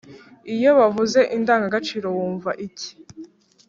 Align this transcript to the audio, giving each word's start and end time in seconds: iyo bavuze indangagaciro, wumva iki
iyo 0.55 0.69
bavuze 0.79 1.19
indangagaciro, 1.35 2.07
wumva 2.15 2.51
iki 2.67 2.91